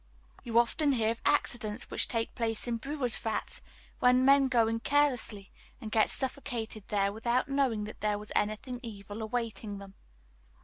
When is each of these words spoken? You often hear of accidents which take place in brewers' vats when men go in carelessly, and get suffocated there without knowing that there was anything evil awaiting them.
You 0.43 0.57
often 0.57 0.93
hear 0.93 1.11
of 1.11 1.21
accidents 1.27 1.91
which 1.91 2.07
take 2.07 2.33
place 2.33 2.67
in 2.67 2.77
brewers' 2.77 3.17
vats 3.17 3.61
when 3.99 4.25
men 4.25 4.47
go 4.47 4.67
in 4.67 4.79
carelessly, 4.79 5.51
and 5.79 5.91
get 5.91 6.09
suffocated 6.09 6.87
there 6.87 7.13
without 7.13 7.47
knowing 7.47 7.83
that 7.83 8.01
there 8.01 8.17
was 8.17 8.31
anything 8.35 8.79
evil 8.81 9.21
awaiting 9.21 9.77
them. 9.77 9.93